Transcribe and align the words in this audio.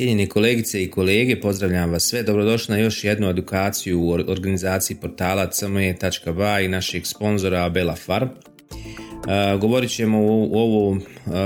Cijenjeni 0.00 0.26
kolegice 0.26 0.82
i 0.82 0.90
kolege, 0.90 1.40
pozdravljam 1.40 1.90
vas 1.90 2.02
sve. 2.02 2.22
Dobrodošli 2.22 2.72
na 2.72 2.78
još 2.80 3.04
jednu 3.04 3.28
edukaciju 3.28 4.00
u 4.00 4.10
organizaciji 4.10 4.96
portala 4.96 5.50
cme.ba 5.50 6.60
i 6.60 6.68
našeg 6.68 7.06
sponzora 7.06 7.68
Bela 7.68 7.96
Farm. 7.96 8.28
Govorit 9.60 9.90
ćemo 9.90 10.18
u 10.22 10.58
ovom 10.58 11.02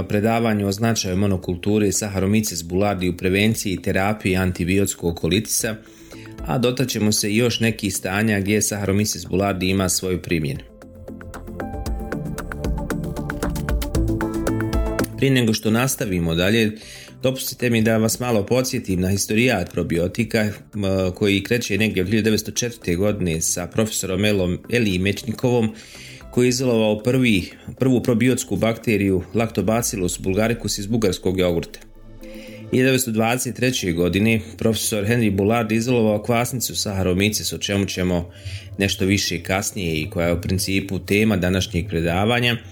predavanju 0.08 0.68
o 0.68 0.72
značaju 0.72 1.16
monokulture 1.16 1.92
Saharomices 1.92 2.62
bulardi 2.62 3.08
u 3.08 3.16
prevenciji 3.16 3.72
i 3.72 3.82
terapiji 3.82 4.36
antibiotskog 4.36 5.16
kolitisa, 5.16 5.76
a 6.46 6.58
dotaćemo 6.58 7.12
se 7.12 7.30
i 7.30 7.36
još 7.36 7.60
nekih 7.60 7.94
stanja 7.94 8.40
gdje 8.40 8.62
Saharomices 8.62 9.26
bulardi 9.26 9.68
ima 9.68 9.88
svoju 9.88 10.22
primjenu. 10.22 10.60
Prije 15.16 15.30
nego 15.30 15.54
što 15.54 15.70
nastavimo 15.70 16.34
dalje, 16.34 16.72
Dopustite 17.24 17.70
mi 17.70 17.82
da 17.82 17.96
vas 17.96 18.20
malo 18.20 18.46
podsjetim 18.46 19.00
na 19.00 19.08
historijat 19.08 19.72
probiotika 19.72 20.52
koji 21.14 21.42
kreće 21.42 21.78
negdje 21.78 22.02
od 22.02 22.08
1904. 22.08 22.96
godine 22.96 23.40
sa 23.40 23.66
profesorom 23.66 24.24
Elom 24.24 24.58
Eli 24.70 24.98
Mečnikovom 24.98 25.74
koji 26.30 26.46
je 26.46 26.48
izolovao 26.48 27.02
prvi, 27.02 27.50
prvu 27.78 28.02
probiotsku 28.02 28.56
bakteriju 28.56 29.22
Lactobacillus 29.34 30.18
bulgaricus 30.18 30.78
iz 30.78 30.86
bugarskog 30.86 31.38
jogurta. 31.38 31.78
1923. 32.72 33.94
godine 33.94 34.40
profesor 34.58 35.04
Henry 35.04 35.36
Bullard 35.36 35.72
izolovao 35.72 36.22
kvasnicu 36.22 36.74
Saharomyces 36.74 37.54
o 37.54 37.58
čemu 37.58 37.86
ćemo 37.86 38.30
nešto 38.78 39.04
više 39.04 39.42
kasnije 39.42 40.00
i 40.00 40.10
koja 40.10 40.26
je 40.26 40.32
u 40.32 40.40
principu 40.40 40.98
tema 40.98 41.36
današnjeg 41.36 41.88
predavanja– 41.88 42.56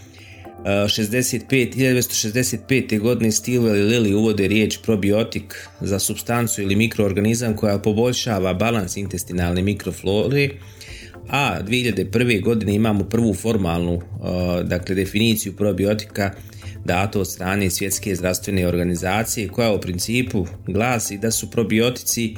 65, 0.64 1.74
1965. 1.74 2.98
godine 2.98 3.30
Stilwell 3.30 3.76
i 3.76 3.82
Lilly 3.82 4.14
uvode 4.14 4.48
riječ 4.48 4.78
probiotik 4.82 5.68
za 5.80 5.98
substancu 5.98 6.62
ili 6.62 6.76
mikroorganizam 6.76 7.56
koja 7.56 7.78
poboljšava 7.78 8.54
balans 8.54 8.96
intestinalne 8.96 9.62
mikroflore, 9.62 10.48
a 11.28 11.60
2001. 11.62 12.42
godine 12.42 12.74
imamo 12.74 13.04
prvu 13.04 13.34
formalnu 13.34 14.00
dakle, 14.64 14.94
definiciju 14.94 15.56
probiotika 15.56 16.30
dato 16.84 17.20
od 17.20 17.30
strane 17.30 17.70
Svjetske 17.70 18.14
zdravstvene 18.14 18.66
organizacije 18.66 19.48
koja 19.48 19.72
u 19.72 19.80
principu 19.80 20.46
glasi 20.66 21.18
da 21.18 21.30
su 21.30 21.50
probiotici 21.50 22.34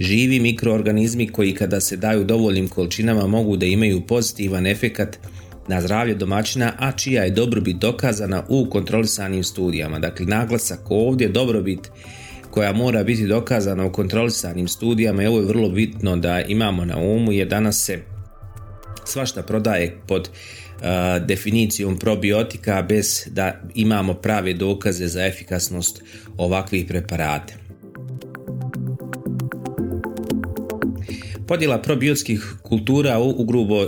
živi 0.00 0.40
mikroorganizmi 0.40 1.28
koji 1.28 1.54
kada 1.54 1.80
se 1.80 1.96
daju 1.96 2.24
dovoljnim 2.24 2.68
količinama 2.68 3.26
mogu 3.26 3.56
da 3.56 3.66
imaju 3.66 4.00
pozitivan 4.00 4.66
efekat 4.66 5.18
na 5.68 5.80
zdravlje 5.80 6.14
domaćina, 6.14 6.72
a 6.78 6.92
čija 6.92 7.24
je 7.24 7.30
dobrobit 7.30 7.76
dokazana 7.76 8.42
u 8.48 8.70
kontrolisanim 8.70 9.44
studijama. 9.44 9.98
Dakle, 9.98 10.26
naglasak 10.26 10.80
ovdje 10.90 11.28
dobrobit 11.28 11.90
koja 12.50 12.72
mora 12.72 13.04
biti 13.04 13.26
dokazana 13.26 13.86
u 13.86 13.92
kontrolisanim 13.92 14.68
studijama 14.68 15.22
i 15.22 15.26
ovo 15.26 15.38
je 15.38 15.46
vrlo 15.46 15.68
bitno 15.68 16.16
da 16.16 16.40
imamo 16.40 16.84
na 16.84 16.98
umu 16.98 17.32
jer 17.32 17.48
danas 17.48 17.84
se 17.84 17.98
svašta 19.04 19.42
prodaje 19.42 19.96
pod 20.06 20.30
definicijom 21.26 21.98
probiotika 21.98 22.82
bez 22.82 23.26
da 23.30 23.62
imamo 23.74 24.14
prave 24.14 24.52
dokaze 24.52 25.06
za 25.06 25.26
efikasnost 25.26 26.02
ovakvih 26.36 26.86
preparata. 26.86 27.67
Podjela 31.48 31.78
probiotskih 31.82 32.54
kultura 32.62 33.18
u, 33.18 33.44
grubo 33.44 33.86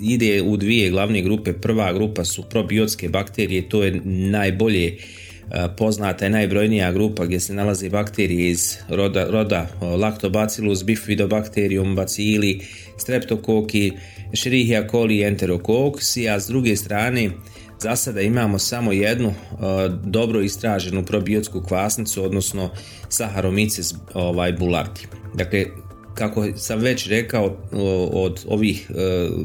ide 0.00 0.42
u 0.42 0.56
dvije 0.56 0.90
glavne 0.90 1.22
grupe. 1.22 1.52
Prva 1.52 1.92
grupa 1.92 2.24
su 2.24 2.42
probiotske 2.42 3.08
bakterije, 3.08 3.68
to 3.68 3.84
je 3.84 4.00
najbolje 4.04 4.86
e, 4.86 4.96
poznata 5.76 6.26
i 6.26 6.30
najbrojnija 6.30 6.92
grupa 6.92 7.24
gdje 7.24 7.40
se 7.40 7.54
nalaze 7.54 7.88
bakterije 7.90 8.50
iz 8.50 8.76
roda, 8.88 9.26
roda 9.30 9.66
Lactobacillus, 9.80 10.84
Bifidobacterium, 10.84 11.94
bacili, 11.94 12.60
streptokoki, 12.98 13.92
Escherichia 14.32 14.88
coli, 14.90 15.22
Enterococcus, 15.22 16.16
a 16.16 16.40
s 16.40 16.46
druge 16.46 16.76
strane 16.76 17.30
za 17.80 17.96
sada 17.96 18.20
imamo 18.20 18.58
samo 18.58 18.92
jednu 18.92 19.28
e, 19.28 19.34
dobro 20.04 20.40
istraženu 20.40 21.04
probiotsku 21.04 21.62
kvasnicu, 21.62 22.24
odnosno 22.24 22.70
Saccharomyces 23.08 23.94
ovaj, 24.14 24.52
bulardi. 24.52 25.00
Dakle, 25.34 25.64
kako 26.18 26.46
sam 26.56 26.80
već 26.80 27.06
rekao 27.06 27.56
od 28.12 28.44
ovih 28.48 28.90
e, 28.90 28.94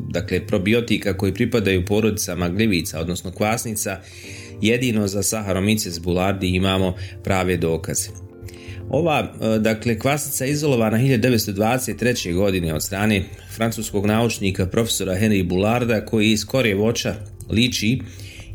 dakle 0.10 0.48
probiotika 0.48 1.18
koji 1.18 1.34
pripadaju 1.34 1.86
porodicama 1.86 2.50
gljivica 2.50 3.00
odnosno 3.00 3.32
kvasnica 3.32 4.00
jedino 4.62 5.08
za 5.08 5.24
Saharomyces 5.24 6.02
bulardi 6.02 6.48
imamo 6.48 6.96
prave 7.24 7.58
dokaze. 7.58 8.10
Ova 8.90 9.34
e, 9.42 9.60
dakle 9.60 10.00
kvasnica 10.00 10.46
izolovana 10.46 10.98
1923. 10.98 12.34
godine 12.34 12.74
od 12.74 12.84
strane 12.84 13.24
francuskog 13.56 14.06
naučnika 14.06 14.66
profesora 14.66 15.14
Henry 15.14 15.48
Boularda 15.48 16.06
koji 16.06 16.32
iz 16.32 16.46
korje 16.46 16.76
voća 16.76 17.16
liči 17.50 18.00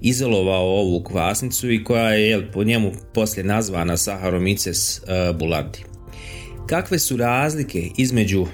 izolovao 0.03 0.65
ovu 0.65 1.03
kvasnicu 1.03 1.71
i 1.71 1.85
koja 1.85 2.12
je 2.12 2.53
po 2.53 2.65
njemu 2.65 2.93
poslije 3.15 3.45
nazvana 3.45 3.97
Saharomyces 3.97 5.00
e, 5.06 5.33
bulardi. 5.33 5.88
Kakve 6.69 6.99
su 6.99 7.17
razlike 7.17 7.89
između 7.97 8.41
uh, 8.41 8.49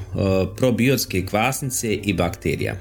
probiotske 0.56 1.26
kvasnice 1.26 1.94
i 1.94 2.12
bakterija? 2.12 2.76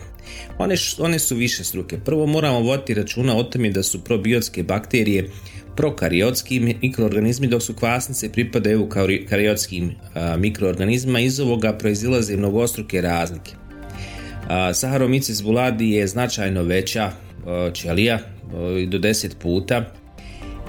One, 0.57 0.75
one 0.99 1.19
su 1.19 1.35
više 1.35 1.63
struke. 1.63 1.99
Prvo 2.05 2.25
moramo 2.25 2.59
voditi 2.59 2.93
računa 2.93 3.35
o 3.35 3.43
tome 3.43 3.69
da 3.69 3.83
su 3.83 4.03
probiotske 4.03 4.63
bakterije 4.63 5.29
prokariotski 5.75 6.77
mikroorganizmi 6.81 7.47
dok 7.47 7.63
su 7.63 7.73
kvasnice 7.73 8.31
pripadaju 8.31 8.89
kariotskim 9.29 9.85
uh, 9.85 10.39
mikroorganizmima 10.39 11.19
iz 11.19 11.39
ovoga 11.39 11.73
proizilaze 11.73 12.37
mnogostruke 12.37 13.01
razlike. 13.01 13.51
Uh, 13.51 14.49
Saharomyces 14.49 15.43
buladi 15.43 15.91
je 15.91 16.07
značajno 16.07 16.63
veća 16.63 17.11
ćelija 17.73 18.19
do 18.87 18.97
10 18.97 19.29
puta 19.39 19.93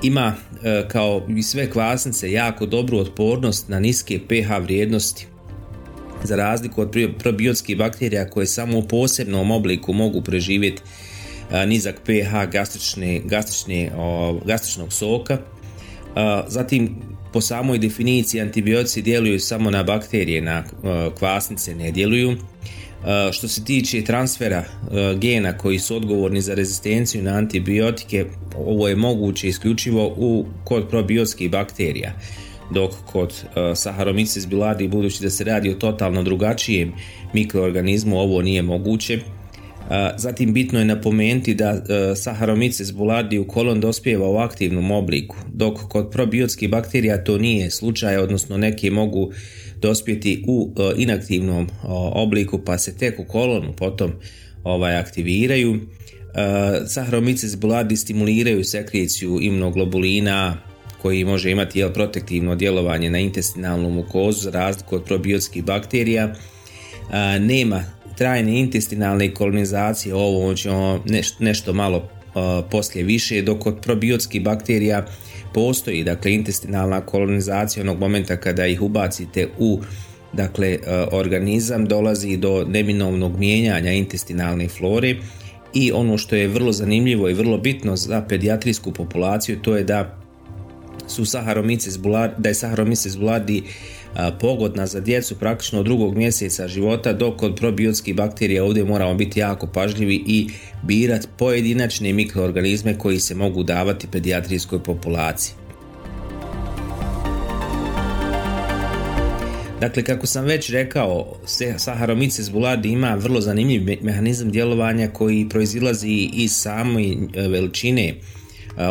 ima 0.05 0.35
e, 0.65 0.85
kao 0.89 1.27
i 1.37 1.43
sve 1.43 1.71
kvasnice 1.71 2.33
jako 2.33 2.67
dobru 2.67 2.99
otpornost 2.99 3.69
na 3.69 3.81
niske 3.81 4.21
pH 4.29 4.63
vrijednosti 4.63 5.27
za 6.25 6.37
razliku 6.37 6.81
od 6.81 6.97
probiotskih 7.19 7.77
bakterija 7.77 8.31
koje 8.31 8.47
samo 8.47 8.79
u 8.79 8.89
posebnom 8.89 9.51
obliku 9.51 9.93
mogu 9.93 10.23
preživjeti 10.23 10.83
e, 11.53 11.67
nizak 11.67 12.01
pH 12.05 12.51
gastrične, 12.53 13.21
gastrične, 13.25 13.91
gastričnog 14.45 14.93
soka. 14.93 15.35
E, 15.35 15.41
zatim 16.49 16.97
po 17.33 17.41
samoj 17.41 17.79
definiciji 17.79 18.41
antibiotici 18.41 19.03
djeluju 19.03 19.41
samo 19.41 19.71
na 19.71 19.83
bakterije, 19.83 20.41
na 20.41 20.65
kvasnice 21.19 21.75
ne 21.75 21.91
djeluju. 21.91 22.37
Što 23.33 23.49
se 23.49 23.65
tiče 23.65 24.05
transfera 24.05 24.65
gena 25.21 25.59
koji 25.59 25.79
su 25.79 25.97
odgovorni 25.97 26.41
za 26.41 26.55
rezistenciju 26.55 27.23
na 27.23 27.31
antibiotike, 27.31 28.25
ovo 28.57 28.89
je 28.89 28.97
moguće 28.97 29.49
isključivo 29.49 30.15
u, 30.17 30.47
kod 30.65 30.89
probiotskih 30.89 31.51
bakterija 31.51 32.13
dok 32.71 32.91
kod 33.07 33.29
uh, 33.31 33.55
Saccharomyces 33.57 34.49
boulardii 34.49 34.89
budući 34.89 35.23
da 35.23 35.31
se 35.31 35.45
radi 35.45 35.71
o 35.71 35.75
totalno 35.75 36.23
drugačijem 36.23 36.93
mikroorganizmu 37.33 38.19
ovo 38.19 38.43
nije 38.43 38.63
moguće. 38.63 39.19
Zatim 40.17 40.53
bitno 40.53 40.79
je 40.79 40.85
napomenuti 40.85 41.55
da 41.55 41.71
uh, 41.71 41.79
Saccharomyces 42.17 42.93
boulardii 42.93 43.39
u 43.39 43.49
kolon 43.49 43.81
dospijeva 43.81 44.29
u 44.29 44.37
aktivnom 44.37 44.91
obliku, 44.91 45.37
dok 45.53 45.79
kod 45.89 46.11
probiotskih 46.11 46.71
bakterija 46.71 47.25
to 47.25 47.39
nije 47.39 47.71
slučaj, 47.71 48.17
odnosno 48.17 48.57
neke 48.57 48.91
mogu 48.91 49.33
dospjeti 49.81 50.45
u 50.47 50.63
uh, 50.63 50.93
inaktivnom 50.97 51.69
obliku 52.13 52.59
pa 52.59 52.79
se 52.79 52.97
tek 52.97 53.19
u 53.19 53.25
kolonu 53.25 53.73
potom 53.77 54.13
ovaj 54.65 54.97
aktiviraju. 54.97 55.73
Uh, 55.73 55.81
Saharomyces 56.87 57.57
buladi 57.57 57.97
stimuliraju 57.97 58.65
sekreciju 58.65 59.39
imunoglobulina 59.41 60.57
koji 61.03 61.25
može 61.25 61.51
imati 61.51 61.79
jel, 61.79 61.93
protektivno 61.93 62.55
djelovanje 62.55 63.11
na 63.11 63.19
intestinalnu 63.19 63.91
mukozu 63.91 64.41
za 64.41 64.51
razliku 64.51 64.97
od 64.97 65.05
probiotskih 65.05 65.65
bakterija. 65.65 66.27
Uh, 66.27 67.15
nema 67.41 67.85
trajne 68.17 68.61
intestinalne 68.61 69.35
kolonizacije, 69.35 70.15
ovo 70.15 70.55
ćemo 70.55 71.05
nešto, 71.39 71.73
malo 71.73 72.09
poslije 72.71 73.05
više, 73.05 73.43
dok 73.43 73.59
kod 73.59 73.81
probiotskih 73.81 74.43
bakterija 74.43 75.07
postoji 75.55 76.05
dakle 76.05 76.35
intestinalna 76.35 77.01
kolonizacija 77.01 77.83
onog 77.83 78.01
momenta 78.01 78.37
kada 78.37 78.67
ih 78.67 78.83
ubacite 78.83 79.49
u 79.59 79.81
dakle 80.33 80.79
organizam 81.13 81.87
dolazi 81.87 82.37
do 82.37 82.65
neminovnog 82.69 83.39
mijenjanja 83.39 83.93
intestinalne 83.93 84.69
flore 84.69 85.17
i 85.75 85.93
ono 85.93 86.19
što 86.19 86.37
je 86.37 86.49
vrlo 86.49 86.73
zanimljivo 86.73 87.29
i 87.29 87.35
vrlo 87.35 87.59
bitno 87.59 87.97
za 87.97 88.23
pedijatrijsku 88.29 88.93
populaciju 88.93 89.59
to 89.63 89.77
je 89.77 89.85
da 89.85 90.19
su 91.07 91.25
Saharomyces 91.25 91.99
boulardii, 91.99 92.37
da 92.39 92.49
je 92.49 92.55
Saharomyces 92.55 93.19
boulardii 93.19 93.63
pogodna 94.41 94.87
za 94.87 95.01
djecu 95.01 95.35
praktično 95.35 95.79
od 95.79 95.85
drugog 95.85 96.17
mjeseca 96.17 96.69
života, 96.69 97.13
dok 97.13 97.37
kod 97.37 97.57
probiotskih 97.57 98.15
bakterija 98.15 98.65
ovdje 98.65 98.85
moramo 98.85 99.15
biti 99.15 99.41
jako 99.41 99.67
pažljivi 99.67 100.25
i 100.27 100.49
birati 100.83 101.29
pojedinačne 101.39 102.13
mikroorganizme 102.13 102.99
koji 102.99 103.21
se 103.21 103.35
mogu 103.35 103.63
davati 103.63 104.07
pedijatrijskoj 104.07 104.83
populaciji. 104.83 105.55
Dakle, 109.81 110.03
kako 110.03 110.27
sam 110.27 110.45
već 110.45 110.71
rekao, 110.71 111.37
Saharomyces 111.79 112.53
boulardii 112.53 112.93
ima 112.93 113.15
vrlo 113.15 113.41
zanimljiv 113.41 113.99
mehanizam 114.03 114.51
djelovanja 114.51 115.09
koji 115.09 115.49
proizilazi 115.49 116.31
iz 116.33 116.53
same 116.53 117.17
veličine 117.49 118.15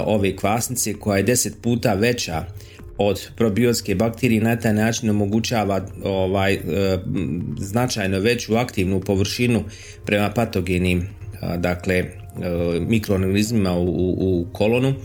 ove 0.06 0.36
kvasnice 0.36 0.94
koja 0.94 1.18
je 1.18 1.24
deset 1.24 1.54
puta 1.62 1.94
veća 1.94 2.46
od 2.98 3.30
probiotske 3.36 3.96
bakterije 3.96 4.42
na 4.42 4.56
taj 4.56 4.74
način 4.74 5.10
omogućava 5.10 5.86
ovaj, 6.04 6.54
e, 6.54 6.60
značajno 7.58 8.20
veću 8.20 8.56
aktivnu 8.56 9.00
površinu 9.02 9.64
prema 10.06 10.30
patogenim 10.30 11.08
dakle 11.58 11.96
e, 11.96 12.06
mikroorganizmima 12.80 13.74
u, 13.74 14.16
u 14.20 14.46
kolonu 14.52 14.90
e, 14.90 14.96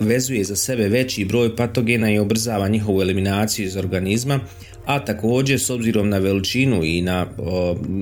vezuje 0.00 0.44
za 0.44 0.56
sebe 0.56 0.88
veći 0.88 1.24
broj 1.24 1.56
patogena 1.56 2.10
i 2.10 2.18
obrzava 2.18 2.68
njihovu 2.68 3.02
eliminaciju 3.02 3.66
iz 3.66 3.76
organizma 3.76 4.40
a 4.88 5.04
također 5.04 5.60
s 5.60 5.70
obzirom 5.70 6.08
na 6.08 6.18
veličinu 6.18 6.84
i 6.84 7.02
na 7.02 7.26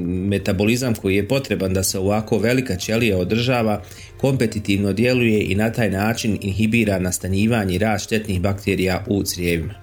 metabolizam 0.06 0.94
koji 0.94 1.16
je 1.16 1.28
potreban 1.28 1.74
da 1.74 1.82
se 1.82 1.98
ovako 1.98 2.38
velika 2.38 2.76
ćelija 2.76 3.18
održava, 3.18 3.82
kompetitivno 4.16 4.92
djeluje 4.92 5.44
i 5.44 5.54
na 5.54 5.72
taj 5.72 5.90
način 5.90 6.38
inhibira 6.40 6.98
nastanjivanje 6.98 7.74
i 7.74 7.78
rast 7.78 8.04
štetnih 8.04 8.40
bakterija 8.40 9.04
u 9.06 9.22
crijevima. 9.22 9.74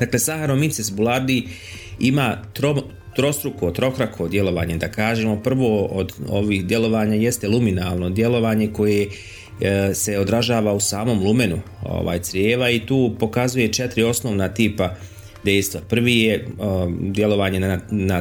Dakle, 0.00 0.18
Saharomyces 0.18 0.92
boulardii 0.92 1.48
ima 2.00 2.42
tro, 2.52 2.82
trostruko, 3.16 3.70
trokrako 3.70 4.28
djelovanje, 4.28 4.76
da 4.76 4.88
kažemo. 4.88 5.42
Prvo 5.42 5.84
od 5.84 6.12
ovih 6.28 6.66
djelovanja 6.66 7.14
jeste 7.14 7.48
luminalno 7.48 8.10
djelovanje 8.10 8.68
koje 8.72 9.08
se 9.94 10.18
odražava 10.18 10.72
u 10.72 10.80
samom 10.80 11.22
lumenu 11.22 11.60
ovaj 11.82 12.18
crijeva 12.18 12.70
i 12.70 12.86
tu 12.86 13.16
pokazuje 13.18 13.72
četiri 13.72 14.02
osnovna 14.02 14.48
tipa 14.48 14.94
dejstva. 15.44 15.80
Prvi 15.88 16.20
je 16.20 16.46
um, 16.58 17.12
djelovanje 17.12 17.60
na, 17.60 17.80
na 17.90 18.20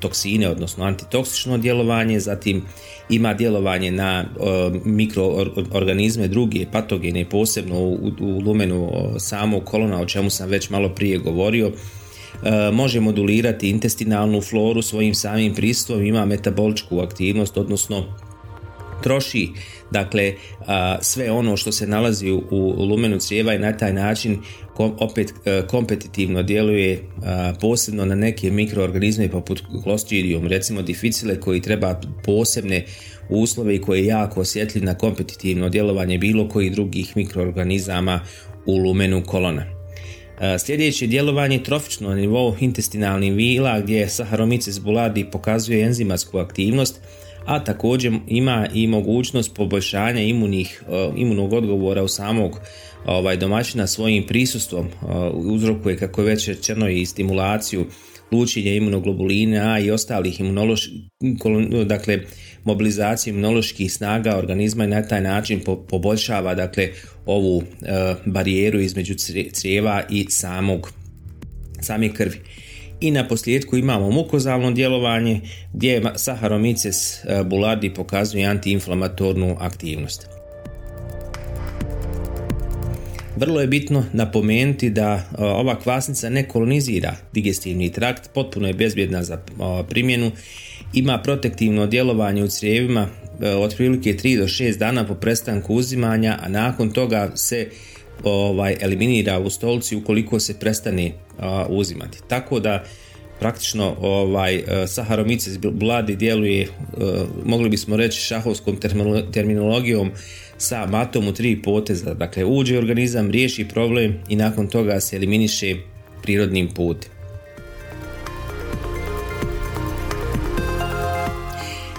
toksine, 0.00 0.48
odnosno 0.48 0.84
antitoksično 0.84 1.58
djelovanje, 1.58 2.20
zatim 2.20 2.62
ima 3.10 3.34
djelovanje 3.34 3.90
na 3.90 4.24
um, 4.24 4.80
mikroorganizme 4.84 6.28
druge 6.28 6.66
patogene, 6.72 7.24
posebno 7.24 7.78
u, 7.78 8.12
u 8.20 8.40
lumenu 8.44 8.90
samog 9.18 9.64
kolona, 9.64 10.00
o 10.00 10.06
čemu 10.06 10.30
sam 10.30 10.48
već 10.48 10.70
malo 10.70 10.88
prije 10.88 11.18
govorio. 11.18 11.72
Može 12.72 13.00
modulirati 13.00 13.70
intestinalnu 13.70 14.40
floru 14.40 14.82
svojim 14.82 15.14
samim 15.14 15.54
pristupom, 15.54 16.04
ima 16.04 16.26
metaboličku 16.26 17.00
aktivnost, 17.00 17.58
odnosno 17.58 18.04
troši 19.02 19.48
dakle 19.90 20.34
sve 21.00 21.30
ono 21.30 21.56
što 21.56 21.72
se 21.72 21.86
nalazi 21.86 22.30
u, 22.30 22.74
lumenu 22.78 23.18
crijeva 23.18 23.54
i 23.54 23.58
na 23.58 23.76
taj 23.76 23.92
način 23.92 24.38
opet 24.78 25.32
e, 25.44 25.62
kompetitivno 25.66 26.42
djeluje 26.42 27.02
posebno 27.60 28.04
na 28.04 28.14
neke 28.14 28.50
mikroorganizme 28.50 29.28
poput 29.28 29.62
Clostridium, 29.82 30.46
recimo 30.46 30.82
dificile 30.82 31.40
koji 31.40 31.60
treba 31.60 32.00
posebne 32.24 32.84
uslove 33.28 33.74
i 33.74 33.80
koji 33.80 34.00
je 34.00 34.06
jako 34.06 34.40
osjetljiv 34.40 34.84
na 34.84 34.94
kompetitivno 34.94 35.68
djelovanje 35.68 36.18
bilo 36.18 36.48
kojih 36.48 36.72
drugih 36.72 37.16
mikroorganizama 37.16 38.20
u 38.66 38.76
lumenu 38.76 39.22
kolona. 39.26 39.82
Sljedeće 40.58 41.06
djelovanje 41.06 41.62
trofično 41.62 42.08
na 42.08 42.14
nivou 42.14 42.56
intestinalnih 42.60 43.32
vila 43.32 43.80
gdje 43.80 44.06
Saharomyces 44.06 44.80
boulardii 44.80 45.30
pokazuje 45.30 45.84
enzimatsku 45.84 46.38
aktivnost 46.38 47.00
a 47.44 47.64
također 47.64 48.12
ima 48.28 48.66
i 48.74 48.86
mogućnost 48.86 49.54
poboljšanja 49.54 50.20
imunih, 50.20 50.82
e, 50.88 51.10
imunog 51.16 51.52
odgovora 51.52 52.02
u 52.02 52.08
samog 52.08 52.60
ovaj, 53.06 53.36
domaćina 53.36 53.86
svojim 53.86 54.26
prisustvom 54.26 54.86
e, 54.86 54.90
uzrokuje 55.34 55.96
kako 55.96 56.20
je 56.20 56.26
već 56.26 56.48
rečeno 56.48 56.88
i 56.88 57.06
stimulaciju 57.06 57.86
lučenja 58.32 58.72
imunoglobulina 58.74 59.78
i 59.78 59.90
ostalih 59.90 60.40
imunoloških, 60.40 60.94
dakle 61.86 62.18
mobilizaciju 62.64 63.32
imunoloških 63.32 63.92
snaga 63.92 64.36
organizma 64.36 64.84
i 64.84 64.88
na 64.88 65.02
taj 65.02 65.20
način 65.20 65.60
poboljšava 65.88 66.54
dakle 66.54 66.88
ovu 67.26 67.62
e, 67.62 68.14
barijeru 68.26 68.80
između 68.80 69.14
crijeva 69.52 70.02
i 70.10 70.26
samog 70.28 70.92
same 71.80 72.14
krvi 72.14 72.40
i 73.02 73.10
na 73.10 73.28
posljedku 73.28 73.76
imamo 73.76 74.10
mukozalno 74.10 74.70
djelovanje 74.70 75.40
gdje 75.72 76.00
Saharomyces 76.00 77.24
e, 77.24 77.44
boulardii 77.44 77.90
pokazuje 77.90 78.46
antiinflamatornu 78.46 79.56
aktivnost. 79.60 80.28
Vrlo 83.36 83.60
je 83.60 83.66
bitno 83.66 84.04
napomenuti 84.12 84.90
da 84.90 85.14
e, 85.14 85.44
ova 85.44 85.78
kvasnica 85.78 86.30
ne 86.30 86.48
kolonizira 86.48 87.16
digestivni 87.32 87.92
trakt, 87.92 88.30
potpuno 88.34 88.68
je 88.68 88.74
bezbjedna 88.74 89.22
za 89.22 89.34
e, 89.34 89.38
primjenu, 89.88 90.30
ima 90.92 91.18
protektivno 91.18 91.86
djelovanje 91.86 92.44
u 92.44 92.48
crijevima 92.48 93.08
otprilike 93.58 94.14
3 94.14 94.38
do 94.38 94.44
6 94.44 94.78
dana 94.78 95.06
po 95.06 95.14
prestanku 95.14 95.74
uzimanja, 95.74 96.38
a 96.42 96.48
nakon 96.48 96.90
toga 96.90 97.30
se 97.34 97.68
ovaj 98.24 98.76
eliminira 98.80 99.38
u 99.38 99.50
stolci 99.50 99.96
ukoliko 99.96 100.40
se 100.40 100.58
prestane 100.58 101.12
uzimati. 101.68 102.18
Tako 102.28 102.60
da 102.60 102.84
praktično 103.40 103.96
ovaj 104.00 104.58
uh, 104.58 104.64
Saharomyces 104.68 105.70
bladi 105.72 106.16
djeluje, 106.16 106.68
mogli 107.44 107.68
bismo 107.68 107.96
reći 107.96 108.20
šahovskom 108.20 108.76
terminologijom 109.32 110.10
sa 110.58 110.86
matom 110.86 111.28
u 111.28 111.32
tri 111.32 111.62
poteza. 111.62 112.14
Dakle, 112.14 112.44
uđe 112.44 112.78
organizam, 112.78 113.30
riješi 113.30 113.68
problem 113.68 114.14
i 114.28 114.36
nakon 114.36 114.68
toga 114.68 115.00
se 115.00 115.16
eliminiše 115.16 115.76
prirodnim 116.22 116.68
putem. 116.68 117.10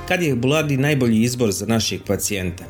Kad 0.08 0.22
je 0.22 0.36
bladi 0.36 0.78
najbolji 0.78 1.22
izbor 1.22 1.52
za 1.52 1.66
našeg 1.66 2.02
pacijenta? 2.08 2.64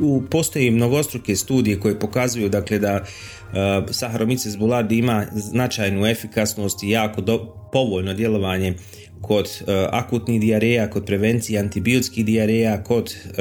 Uh, 0.00 0.22
postoji 0.30 0.70
mnogostruke 0.70 1.36
studije 1.36 1.80
koje 1.80 1.98
pokazuju 1.98 2.48
dakle 2.48 2.78
da 2.78 3.00
uh, 3.02 3.56
Saharomyces 3.88 4.58
boulardii 4.58 4.98
ima 4.98 5.26
značajnu 5.32 6.06
efikasnost 6.06 6.82
i 6.82 6.90
jako 6.90 7.20
do, 7.20 7.38
povoljno 7.72 8.14
djelovanje 8.14 8.74
kod 9.20 9.44
uh, 9.44 9.66
akutnih 9.90 10.40
dijareja, 10.40 10.90
kod 10.90 11.04
prevencije 11.06 11.60
antibiotskih 11.60 12.24
dijareja, 12.24 12.82
kod 12.84 13.14
uh, 13.24 13.34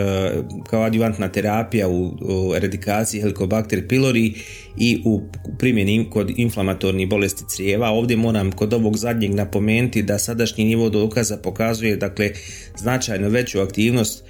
kao 0.69 0.83
adjuvantna 0.83 1.27
terapija 1.27 1.87
u, 1.87 2.05
u 2.07 2.55
eradikaciji 2.55 3.21
Helicobacter 3.21 3.87
pylori 3.87 4.33
i 4.77 5.01
u 5.05 5.21
primjeni 5.59 6.07
kod 6.09 6.31
inflamatornih 6.37 7.09
bolesti 7.09 7.43
crijeva. 7.49 7.89
Ovdje 7.89 8.17
moram 8.17 8.51
kod 8.51 8.73
ovog 8.73 8.97
zadnjeg 8.97 9.33
napomenuti 9.33 10.01
da 10.03 10.19
sadašnji 10.19 10.65
nivo 10.65 10.89
dokaza 10.89 11.37
pokazuje 11.37 11.95
dakle 11.95 12.31
značajno 12.77 13.29
veću 13.29 13.59
aktivnost 13.59 14.23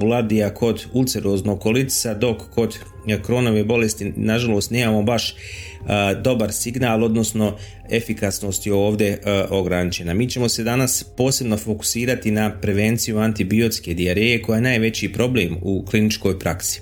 bulardija 0.00 0.54
kod 0.54 0.86
ulceroznog 0.92 1.60
kolicisa, 1.60 2.14
dok 2.14 2.42
kod 2.54 2.78
kronove 3.22 3.64
bolesti 3.64 4.12
nažalost 4.16 4.70
nemamo 4.70 5.02
baš 5.02 5.34
dobar 6.22 6.52
signal, 6.52 7.04
odnosno 7.04 7.56
efikasnost 7.90 8.66
je 8.66 8.72
ovdje 8.72 9.18
ograničena. 9.50 10.14
Mi 10.14 10.30
ćemo 10.30 10.48
se 10.48 10.64
danas 10.64 11.04
posebno 11.16 11.56
fokusirati 11.56 12.30
na 12.30 12.60
prevenciju 12.60 13.18
antibiotske 13.18 13.94
dijareje 13.94 14.42
koja 14.42 14.56
je 14.56 14.62
najveći 14.62 15.12
problem 15.12 15.56
u 15.62 15.84
kliničkoj 15.90 16.38
praksi. 16.38 16.80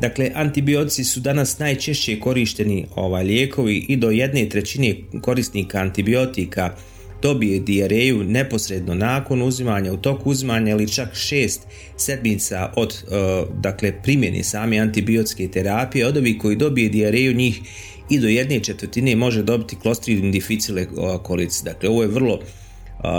Dakle, 0.00 0.30
antibiotici 0.34 1.04
su 1.04 1.20
danas 1.20 1.58
najčešće 1.58 2.20
korišteni 2.20 2.86
ovaj, 2.96 3.24
lijekovi 3.24 3.86
i 3.88 3.96
do 3.96 4.10
jedne 4.10 4.48
trećine 4.48 4.94
korisnika 5.22 5.78
antibiotika 5.78 6.76
dobije 7.22 7.60
dijareju 7.60 8.24
neposredno 8.24 8.94
nakon 8.94 9.42
uzimanja, 9.42 9.92
u 9.92 9.96
toku 9.96 10.30
uzimanja 10.30 10.70
ili 10.72 10.92
čak 10.92 11.14
šest 11.14 11.66
sedmica 11.96 12.72
od 12.76 13.04
uh, 13.06 13.60
dakle, 13.60 13.92
primjene 14.02 14.44
same 14.44 14.78
antibiotske 14.78 15.48
terapije, 15.48 16.06
od 16.06 16.16
ovih 16.16 16.38
koji 16.38 16.56
dobije 16.56 16.88
dijareju 16.88 17.34
njih 17.34 17.60
i 18.10 18.18
do 18.18 18.28
jedne 18.28 18.60
četvrtine 18.60 19.16
može 19.16 19.42
dobiti 19.42 19.76
Clostridium 19.82 20.32
difficile 20.32 20.86
colitis. 21.26 21.62
Dakle, 21.62 21.88
ovo 21.88 22.02
je 22.02 22.08
vrlo 22.08 22.40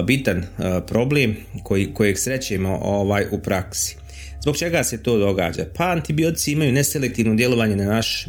bitan 0.07 0.43
problem 0.87 1.35
koji, 1.63 1.93
kojeg 1.93 2.19
srećemo 2.19 2.79
ovaj, 2.81 3.25
u 3.31 3.39
praksi. 3.39 3.97
Zbog 4.41 4.57
čega 4.57 4.83
se 4.83 5.03
to 5.03 5.17
događa? 5.17 5.65
Pa 5.75 5.91
antibiotici 5.91 6.51
imaju 6.51 6.71
neselektivno 6.71 7.35
djelovanje 7.35 7.75
na 7.75 7.85
naš 7.85 8.27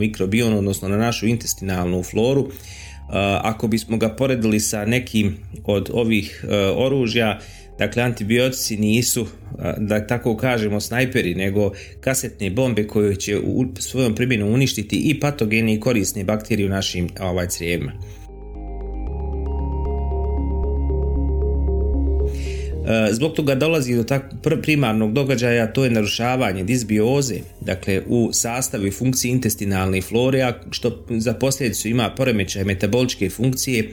mikrobion, 0.00 0.52
odnosno 0.52 0.88
na 0.88 0.96
našu 0.96 1.26
intestinalnu 1.26 2.02
floru. 2.02 2.50
Ako 3.42 3.68
bismo 3.68 3.96
ga 3.96 4.08
poredili 4.08 4.60
sa 4.60 4.84
nekim 4.84 5.36
od 5.64 5.90
ovih 5.92 6.44
oružja, 6.76 7.40
Dakle, 7.78 8.02
antibiotici 8.02 8.76
nisu, 8.76 9.26
da 9.78 10.06
tako 10.06 10.36
kažemo, 10.36 10.80
snajperi, 10.80 11.34
nego 11.34 11.72
kasetne 12.00 12.50
bombe 12.50 12.86
koje 12.86 13.16
će 13.16 13.38
u 13.38 13.64
svojom 13.78 14.14
primjenu 14.14 14.54
uništiti 14.54 14.96
i 14.96 15.20
patogene 15.20 15.74
i 15.74 15.80
korisne 15.80 16.24
bakterije 16.24 16.66
u 16.66 16.70
našim 16.70 17.08
ovaj, 17.20 17.48
crijevima. 17.48 17.92
Zbog 23.10 23.32
toga 23.32 23.54
dolazi 23.54 23.96
do 23.96 24.04
tak 24.04 24.22
primarnog 24.62 25.12
događaja, 25.12 25.72
to 25.72 25.84
je 25.84 25.90
narušavanje 25.90 26.64
disbioze, 26.64 27.34
dakle 27.60 28.02
u 28.06 28.30
sastavu 28.32 28.86
i 28.86 28.90
funkciji 28.90 29.30
intestinalne 29.30 30.02
flore, 30.02 30.52
što 30.70 31.06
za 31.10 31.34
posljedicu 31.34 31.88
ima 31.88 32.10
poremećaj 32.16 32.64
metaboličke 32.64 33.30
funkcije, 33.30 33.88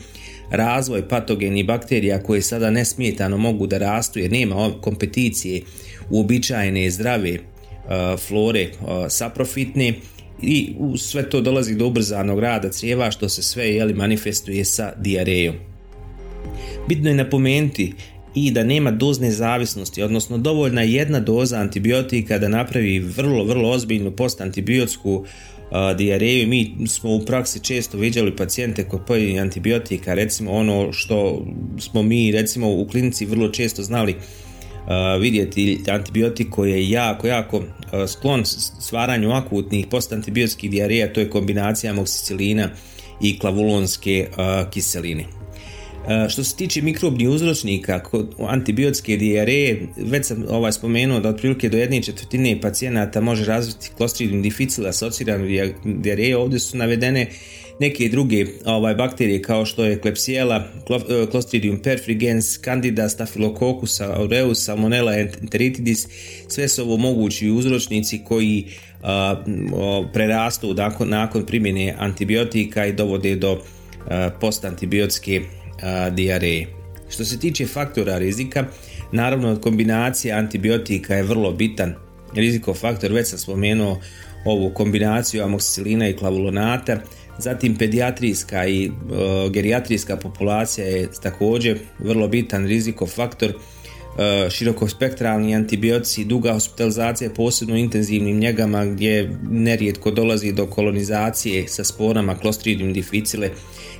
razvoj 0.51 1.07
patogeni 1.07 1.63
bakterija 1.63 2.23
koje 2.23 2.41
sada 2.41 2.71
nesmetano 2.71 3.37
mogu 3.37 3.67
da 3.67 3.77
rastu 3.77 4.19
jer 4.19 4.31
nema 4.31 4.71
kompeticije 4.81 5.61
uobičajene 6.09 6.89
zdrave 6.89 7.39
flore 8.27 8.69
saprofitne 9.09 9.93
i 10.41 10.73
sve 10.97 11.29
to 11.29 11.41
dolazi 11.41 11.75
do 11.75 11.87
ubrzanog 11.87 12.39
rada 12.39 12.69
crijeva 12.69 13.11
što 13.11 13.29
se 13.29 13.43
sve 13.43 13.69
jeli, 13.69 13.93
manifestuje 13.93 14.65
sa 14.65 14.93
dijarejom. 14.97 15.55
Bitno 16.87 17.09
je 17.09 17.15
napomenuti 17.15 17.93
i 18.35 18.51
da 18.51 18.63
nema 18.63 18.91
dozne 18.91 19.31
zavisnosti, 19.31 20.03
odnosno 20.03 20.37
dovoljna 20.37 20.81
jedna 20.81 21.19
doza 21.19 21.57
antibiotika 21.57 22.37
da 22.37 22.47
napravi 22.47 22.99
vrlo, 22.99 23.43
vrlo 23.43 23.69
ozbiljnu 23.69 24.11
postantibiotsku 24.11 25.25
dijareju. 25.97 26.47
Mi 26.47 26.75
smo 26.87 27.15
u 27.15 27.25
praksi 27.25 27.59
često 27.59 27.97
viđali 27.97 28.35
pacijente 28.35 28.83
kod 28.83 29.05
pojedinih 29.07 29.41
antibiotika, 29.41 30.13
recimo 30.13 30.51
ono 30.51 30.93
što 30.93 31.45
smo 31.79 32.03
mi 32.03 32.31
recimo 32.31 32.71
u 32.71 32.87
klinici 32.87 33.25
vrlo 33.25 33.49
često 33.49 33.83
znali 33.83 34.15
vidjeti 35.19 35.79
antibiotik 35.87 36.49
koji 36.49 36.71
je 36.71 36.89
jako, 36.89 37.27
jako 37.27 37.63
sklon 38.07 38.45
stvaranju 38.79 39.31
akutnih 39.31 39.87
postantibiotskih 39.87 40.71
dijareja, 40.71 41.13
to 41.13 41.19
je 41.19 41.29
kombinacija 41.29 41.93
moksicilina 41.93 42.69
i 43.21 43.39
klavulonske 43.39 44.27
kiseline. 44.71 45.40
E, 46.09 46.29
što 46.29 46.43
se 46.43 46.55
tiče 46.55 46.81
mikrobnih 46.81 47.29
uzročnika 47.29 48.03
kod 48.03 48.35
antibiotske 48.47 49.17
dijareje, 49.17 49.87
već 49.97 50.25
sam 50.25 50.45
ovaj 50.49 50.71
spomenuo 50.71 51.19
da 51.19 51.29
otprilike 51.29 51.69
do 51.69 51.77
jedne 51.77 52.03
četvrtine 52.03 52.61
pacijenata 52.61 53.21
može 53.21 53.45
razviti 53.45 53.89
Clostridium 53.97 54.41
difficile 54.41 54.89
asociranu 54.89 55.45
dijareju. 55.85 56.39
Ovdje 56.39 56.59
su 56.59 56.77
navedene 56.77 57.27
neke 57.79 58.09
druge 58.09 58.45
ovaj, 58.65 58.95
bakterije 58.95 59.41
kao 59.41 59.65
što 59.65 59.85
je 59.85 59.99
Klebsiella, 59.99 60.67
e, 60.89 61.25
Clostridium 61.31 61.79
perfrigens, 61.79 62.59
Candida, 62.63 63.09
Staphylococcus 63.09 64.01
aureus, 64.01 64.65
Salmonella 64.65 65.17
enteritidis, 65.17 66.07
sve 66.47 66.67
su 66.67 66.81
ovo 66.81 66.97
mogući 66.97 67.49
uzročnici 67.49 68.21
koji 68.27 68.67
prerastu 70.13 70.73
nakon, 70.73 71.09
nakon 71.09 71.45
primjene 71.45 71.95
antibiotika 71.97 72.85
i 72.85 72.93
dovode 72.93 73.35
do 73.35 73.61
postantibiotske 74.39 75.41
dijareje. 76.11 76.67
Što 77.09 77.25
se 77.25 77.39
tiče 77.39 77.65
faktora 77.65 78.17
rizika, 78.17 78.65
naravno 79.11 79.61
kombinacija 79.61 80.37
antibiotika 80.37 81.15
je 81.15 81.23
vrlo 81.23 81.51
bitan 81.51 81.95
rizikov 82.33 82.73
faktor, 82.73 83.11
već 83.11 83.27
sam 83.27 83.39
spomenuo 83.39 83.99
ovu 84.45 84.69
kombinaciju 84.73 85.43
amoxicilina 85.43 86.09
i 86.09 86.17
klavulonata, 86.17 86.97
zatim 87.37 87.75
pedijatrijska 87.75 88.67
i 88.67 88.91
gerijatrijska 89.51 90.17
populacija 90.17 90.87
je 90.87 91.07
također 91.23 91.79
vrlo 91.99 92.27
bitan 92.27 92.67
rizikov 92.67 93.07
faktor, 93.07 93.53
širokospektralni 94.49 95.55
antibiotici, 95.55 96.25
duga 96.25 96.53
hospitalizacija 96.53 97.29
posebno 97.29 97.77
intenzivnim 97.77 98.39
njegama 98.39 98.85
gdje 98.85 99.37
nerijetko 99.49 100.11
dolazi 100.11 100.51
do 100.51 100.65
kolonizacije 100.65 101.67
sa 101.67 101.83
sporama 101.83 102.35
Clostridium 102.41 102.93
difficile. 102.93 103.49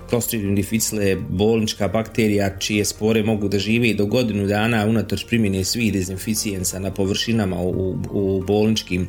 Clostridium 0.09 0.55
difficile 0.55 1.05
je 1.05 1.15
bolnička 1.29 1.87
bakterija 1.87 2.57
čije 2.59 2.85
spore 2.85 3.23
mogu 3.23 3.47
da 3.47 3.59
žive 3.59 3.93
do 3.93 4.05
godinu 4.05 4.47
dana 4.47 4.85
unatoč 4.85 5.25
primjene 5.27 5.63
svih 5.63 5.93
dezinficijensa 5.93 6.79
na 6.79 6.91
površinama 6.91 7.61
u, 7.61 7.95
u 8.11 8.43
bolničkim 8.47 9.07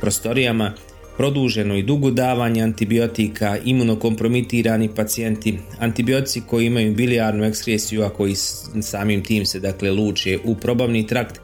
prostorijama, 0.00 0.72
produženo 1.16 1.76
i 1.76 1.82
dugo 1.82 2.10
davanje 2.10 2.62
antibiotika, 2.62 3.58
imunokompromitirani 3.64 4.88
pacijenti, 4.96 5.58
antibiotici 5.78 6.42
koji 6.46 6.66
imaju 6.66 6.94
bilijarnu 6.94 7.44
ekskresiju, 7.44 8.02
a 8.02 8.08
koji 8.08 8.34
samim 8.82 9.24
tim 9.24 9.46
se 9.46 9.60
dakle 9.60 9.90
luče 9.90 10.38
u 10.44 10.54
probavni 10.54 11.06
trakt, 11.06 11.40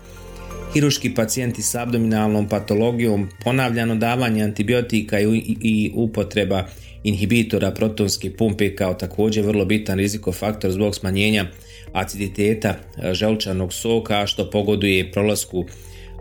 hiruški 0.72 1.14
pacijenti 1.14 1.62
s 1.62 1.74
abdominalnom 1.74 2.48
patologijom, 2.48 3.28
ponavljano 3.44 3.94
davanje 3.94 4.42
antibiotika 4.42 5.20
i, 5.20 5.92
upotreba 5.94 6.64
inhibitora 7.04 7.70
protonske 7.70 8.36
pumpe 8.36 8.76
kao 8.76 8.94
također 8.94 9.44
vrlo 9.44 9.64
bitan 9.64 9.98
riziko 9.98 10.32
faktor 10.32 10.70
zbog 10.70 10.94
smanjenja 10.94 11.46
aciditeta 11.92 12.68
e, 12.68 13.14
želčanog 13.14 13.72
soka 13.72 14.26
što 14.26 14.50
pogoduje 14.50 15.12
prolasku 15.12 15.64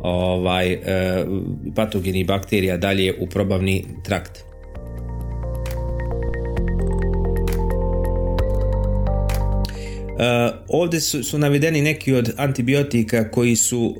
ovaj, 0.04 0.72
e, 0.72 0.80
patogenih 1.76 2.28
bakterija 2.28 2.78
dalje 2.78 3.14
u 3.20 3.28
probavni 3.28 3.86
trakt. 4.04 4.38
E, 4.38 4.44
ovdje 10.68 11.02
su, 11.02 11.24
su 11.24 11.38
navedeni 11.38 11.82
neki 11.82 12.14
od 12.14 12.34
antibiotika 12.38 13.32
koji 13.32 13.56
su, 13.56 13.96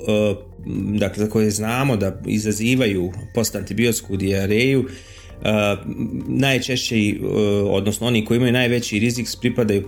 dakle 1.00 1.24
za 1.26 1.30
koje 1.30 1.52
znamo 1.52 1.98
da 1.98 2.22
izazivaju 2.28 3.12
postantibiotsku 3.34 4.18
dijareju 4.18 4.86
najčešće, 6.28 6.96
odnosno 7.66 8.08
oni 8.08 8.26
koji 8.26 8.38
imaju 8.38 8.54
najveći 8.54 9.00
rizik 9.00 9.28
pripadaju 9.42 9.88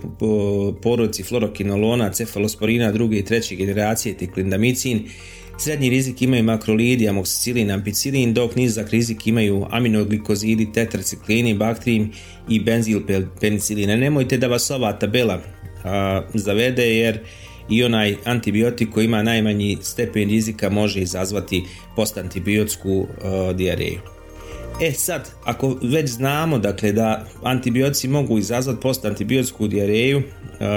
porodici 0.82 1.22
fluorokinolona, 1.22 2.10
cefalosporina 2.12 2.92
druge 2.92 3.18
i 3.18 3.24
treće 3.24 3.54
generacije 3.54 4.14
te 4.14 4.26
klindamicin. 4.26 5.08
Srednji 5.58 5.90
rizik 5.90 6.22
imaju 6.22 6.42
makrolidi, 6.42 7.08
amoxicilin, 7.08 7.70
ampicilin, 7.74 8.34
dok 8.34 8.56
nizak 8.56 8.90
rizik 8.90 9.26
imaju 9.26 9.66
aminoglikozidi, 9.70 10.72
tetraciklini, 10.72 11.54
baktrin 11.54 12.12
i 12.48 12.60
benzil 12.60 13.00
penicilina. 13.40 13.96
Nemojte 13.96 14.38
da 14.38 14.46
vas 14.46 14.70
ova 14.70 14.92
tabela 14.92 15.40
zavede 16.34 16.96
jer 16.96 17.18
i 17.70 17.84
onaj 17.84 18.16
antibiotik 18.24 18.90
koji 18.90 19.04
ima 19.04 19.22
najmanji 19.22 19.78
stepen 19.82 20.28
rizika 20.28 20.70
može 20.70 21.00
izazvati 21.00 21.64
postantibiotsku 21.96 23.06
dijareju. 23.54 24.00
E 24.80 24.92
sad, 24.92 25.30
ako 25.44 25.78
već 25.82 26.10
znamo 26.10 26.58
dakle 26.58 26.92
da 26.92 27.26
antibiotici 27.42 28.08
mogu 28.08 28.38
izazvati 28.38 28.80
postantibiotsku 28.80 29.68
dijareju, 29.68 30.22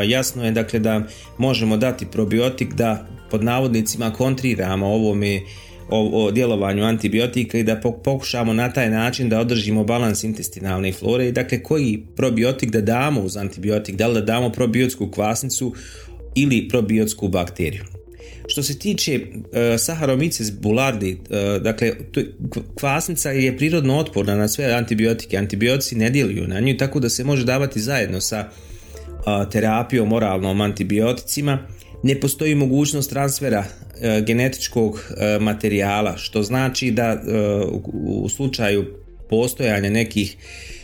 jasno 0.07 0.45
je 0.45 0.51
dakle 0.51 0.79
da 0.79 1.01
možemo 1.37 1.77
dati 1.77 2.05
probiotik 2.05 2.73
da 2.73 3.07
pod 3.31 3.43
navodnicima 3.43 4.13
kontriramo 4.13 4.87
ovome 4.87 5.41
o, 5.89 6.25
o 6.25 6.31
djelovanju 6.31 6.83
antibiotika 6.83 7.57
i 7.57 7.63
da 7.63 7.81
pokušamo 8.03 8.53
na 8.53 8.73
taj 8.73 8.89
način 8.89 9.29
da 9.29 9.39
održimo 9.39 9.83
balans 9.83 10.23
intestinalne 10.23 10.91
flore 10.91 11.27
i 11.27 11.31
dakle 11.31 11.63
koji 11.63 12.03
probiotik 12.15 12.69
da 12.71 12.81
damo 12.81 13.21
uz 13.21 13.37
antibiotik, 13.37 13.95
da 13.95 14.07
li 14.07 14.13
da 14.13 14.21
damo 14.21 14.49
probiotsku 14.49 15.11
kvasnicu 15.11 15.73
ili 16.35 16.67
probiotsku 16.67 17.27
bakteriju. 17.27 17.83
Što 18.47 18.63
se 18.63 18.79
tiče 18.79 19.19
uh, 19.33 19.51
Saharomyces 19.53 20.51
boulardii, 20.61 21.13
uh, 21.13 21.61
dakle, 21.61 21.91
kvasnica 22.79 23.31
je 23.31 23.57
prirodno 23.57 23.97
otporna 23.97 24.35
na 24.35 24.47
sve 24.47 24.73
antibiotike. 24.73 25.37
Antibiotici 25.37 25.95
ne 25.95 26.09
djeluju 26.09 26.47
na 26.47 26.59
nju, 26.59 26.77
tako 26.77 26.99
da 26.99 27.09
se 27.09 27.23
može 27.23 27.45
davati 27.45 27.79
zajedno 27.79 28.21
sa 28.21 28.49
uh, 28.49 29.49
terapijom 29.51 30.13
oralnom 30.13 30.61
antibioticima. 30.61 31.59
Ne 32.03 32.19
postoji 32.19 32.55
mogućnost 32.55 33.09
transfera 33.09 33.59
uh, 33.59 34.25
genetičkog 34.25 34.93
uh, 34.93 35.41
materijala, 35.41 36.17
što 36.17 36.43
znači 36.43 36.91
da 36.91 37.21
uh, 37.73 37.81
u 37.93 38.29
slučaju 38.29 38.85
postojanja 39.29 39.89
nekih 39.89 40.37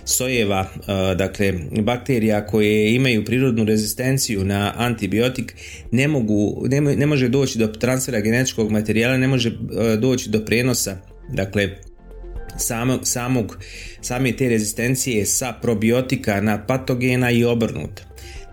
sojeva, 0.06 0.68
dakle 1.16 1.54
bakterija 1.82 2.46
koje 2.46 2.96
imaju 2.96 3.26
prirodnu 3.26 3.64
rezistenciju 3.64 4.46
na 4.46 4.74
antibiotik, 4.76 5.56
ne, 5.92 6.08
mogu, 6.08 6.66
ne, 6.98 7.06
može 7.06 7.30
doći 7.30 7.60
do 7.60 7.68
transfera 7.68 8.20
genetičkog 8.20 8.72
materijala, 8.72 9.18
ne 9.18 9.28
može 9.28 9.52
doći 10.00 10.30
do 10.30 10.46
prenosa, 10.46 10.98
dakle 11.34 11.70
samog, 12.58 13.00
samog, 13.04 13.58
same 14.02 14.32
te 14.32 14.50
rezistencije 14.50 15.26
sa 15.26 15.54
probiotika 15.62 16.42
na 16.42 16.66
patogena 16.66 17.32
i 17.32 17.44
obrnuto. 17.44 18.04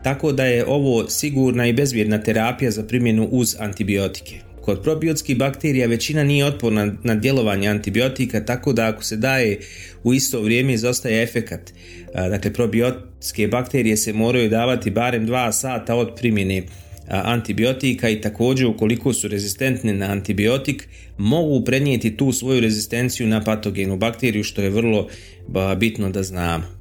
Tako 0.03 0.33
da 0.33 0.45
je 0.45 0.67
ovo 0.67 1.09
sigurna 1.09 1.67
i 1.67 1.73
bezvjedna 1.73 2.19
terapija 2.19 2.71
za 2.71 2.83
primjenu 2.83 3.29
uz 3.31 3.57
antibiotike. 3.59 4.35
Kod 4.61 4.83
probiotskih 4.83 5.39
bakterija 5.39 5.87
većina 5.87 6.25
nije 6.25 6.45
otporna 6.45 6.93
na 7.05 7.15
djelovanje 7.15 7.69
antibiotika, 7.69 8.45
tako 8.45 8.73
da 8.73 8.89
ako 8.89 9.05
se 9.05 9.17
daje 9.17 9.59
u 10.05 10.15
isto 10.15 10.41
vrijeme 10.41 10.73
izostaje 10.73 11.23
efekat. 11.23 11.73
Dakle, 12.15 12.53
probiotske 12.53 13.49
bakterije 13.49 13.97
se 13.97 14.13
moraju 14.13 14.49
davati 14.49 14.91
barem 14.91 15.27
2 15.27 15.53
sata 15.53 15.95
od 15.95 16.15
primjene 16.17 16.63
antibiotika 17.09 18.09
i 18.09 18.21
također 18.21 18.67
ukoliko 18.67 19.13
su 19.13 19.29
rezistentne 19.29 19.95
na 19.95 20.07
antibiotik 20.07 20.89
mogu 21.19 21.65
prenijeti 21.65 22.17
tu 22.17 22.33
svoju 22.33 22.61
rezistenciju 22.61 23.27
na 23.27 23.45
patogenu 23.45 23.97
bakteriju 23.97 24.45
što 24.45 24.63
je 24.63 24.71
vrlo 24.71 25.09
bitno 25.77 26.11
da 26.11 26.23
znamo. 26.23 26.80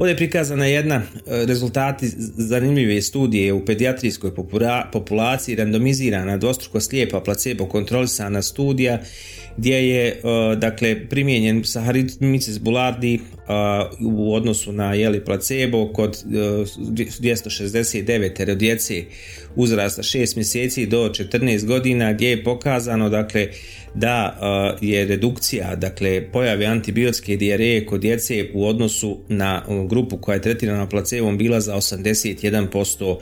Ovdje 0.00 0.12
je 0.12 0.16
prikazana 0.16 0.66
jedna 0.66 0.94
e, 0.94 1.00
rezultati 1.46 2.08
zanimljive 2.36 3.02
studije 3.02 3.52
u 3.52 3.64
pedijatrijskoj 3.64 4.32
populaciji, 4.92 5.56
randomizirana, 5.56 6.36
dvostruko 6.36 6.80
slijepa, 6.80 7.20
placebo 7.20 7.66
kontrolisana 7.66 8.42
studija 8.42 8.98
gdje 9.56 9.88
je 9.88 10.08
e, 10.08 10.16
dakle 10.56 11.08
primijenjen 11.08 11.64
Saharimicis 11.64 12.60
bulardi 12.60 13.14
e, 13.14 13.20
u 14.00 14.34
odnosu 14.34 14.72
na 14.72 14.94
jeli 14.94 15.24
placebo 15.24 15.92
kod 15.92 16.24
269 16.24 18.54
djece 18.54 19.04
uzrasta 19.56 20.02
6 20.02 20.36
mjeseci 20.36 20.86
do 20.86 21.08
14 21.08 21.64
godina 21.64 22.12
gdje 22.12 22.30
je 22.30 22.44
pokazano 22.44 23.08
dakle 23.08 23.48
da 23.94 24.38
je 24.80 25.04
redukcija 25.04 25.76
dakle 25.76 26.30
pojave 26.32 26.66
antibiotske 26.66 27.36
dijareje 27.36 27.86
kod 27.86 28.00
djece 28.00 28.46
u 28.54 28.66
odnosu 28.66 29.20
na 29.28 29.62
grupu 29.88 30.16
koja 30.16 30.34
je 30.34 30.42
tretirana 30.42 30.88
placebom 30.88 31.38
bila 31.38 31.60
za 31.60 31.74
81% 31.74 33.18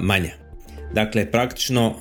manja. 0.00 0.49
Dakle, 0.94 1.30
praktično 1.30 1.94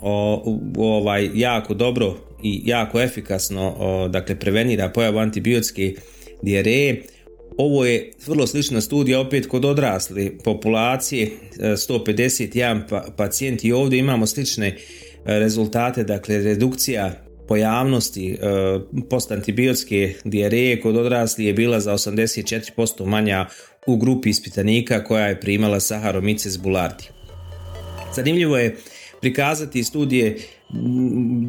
ovaj, 0.78 1.30
jako 1.34 1.74
dobro 1.74 2.16
i 2.44 2.62
jako 2.66 3.02
efikasno 3.02 3.76
dakle, 4.10 4.40
prevenira 4.40 4.90
pojavu 4.90 5.18
antibiotske 5.18 5.94
dijareje. 6.42 7.04
Ovo 7.58 7.86
je 7.86 8.12
vrlo 8.28 8.48
slična 8.48 8.82
studija 8.82 9.20
opet 9.20 9.48
kod 9.48 9.66
odrasle 9.66 10.32
populacije, 10.44 11.30
151 11.58 12.82
pa, 12.90 13.06
pacijenti 13.18 13.68
i 13.68 13.72
ovdje 13.72 14.00
imamo 14.00 14.28
slične 14.28 14.68
e, 14.68 14.76
rezultate, 15.26 16.04
dakle 16.04 16.38
redukcija 16.38 17.12
pojavnosti 17.48 18.32
e, 18.32 18.38
postantibiotske 19.10 20.14
dijareje 20.24 20.82
kod 20.82 20.98
odrasli 20.98 21.46
je 21.46 21.54
bila 21.54 21.80
za 21.80 21.94
84% 21.94 23.06
manja 23.06 23.46
u 23.88 23.98
grupi 23.98 24.30
ispitanika 24.30 25.04
koja 25.04 25.28
je 25.28 25.40
primala 25.40 25.80
Saharomyces 25.80 26.62
boulardii. 26.62 27.19
Zanimljivo 28.16 28.58
je 28.58 28.76
prikazati 29.22 29.84
studije, 29.84 30.38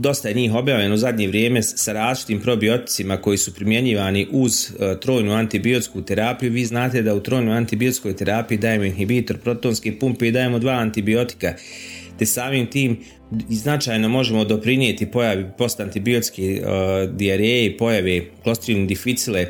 dosta 0.01 0.29
je 0.29 0.35
njih 0.35 0.55
objavljeno 0.55 0.95
u 0.95 0.99
zadnje 0.99 1.29
vrijeme 1.29 1.63
sa 1.63 1.93
različitim 1.93 2.41
probioticima 2.41 3.17
koji 3.17 3.39
su 3.39 3.55
primjenjivani 3.55 4.27
uz 4.31 4.71
e, 4.71 5.01
trojnu 5.01 5.33
antibiotsku 5.33 6.03
terapiju. 6.03 6.53
Vi 6.53 6.65
znate 6.65 7.03
da 7.03 7.15
u 7.15 7.21
trojnoj 7.21 7.57
antibiotskoj 7.57 8.17
terapiji 8.17 8.59
dajemo 8.59 8.85
inhibitor 8.85 9.39
protonske 9.39 9.99
pumpe 9.99 10.29
i 10.29 10.33
dajemo 10.33 10.59
dva 10.59 10.73
antibiotika 10.73 11.55
te 12.19 12.27
samim 12.27 12.67
tim 12.67 12.99
značajno 13.49 14.09
možemo 14.09 14.45
doprinijeti 14.45 15.11
pojavi 15.11 15.45
postantibiotske 15.59 16.63
uh, 16.63 17.17
dijareje 17.17 17.67
i 17.67 17.77
pojave 17.77 18.23
Clostridium 18.43 18.87
difficile 18.87 19.47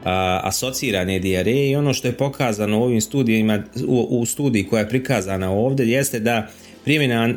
uh, 0.00 0.06
asocirane 0.42 1.18
dijareje 1.18 1.70
i 1.70 1.76
ono 1.76 1.94
što 1.94 2.08
je 2.08 2.16
pokazano 2.16 2.78
u 2.80 2.82
ovim 2.82 3.00
studijima, 3.00 3.62
u, 3.86 4.06
u 4.10 4.26
studiji 4.26 4.66
koja 4.66 4.80
je 4.80 4.88
prikazana 4.88 5.50
ovdje 5.50 5.88
jeste 5.88 6.20
da 6.20 6.48
primjena 6.84 7.34